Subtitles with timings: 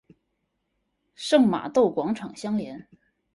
[1.13, 2.87] 圣玛窦广场相连。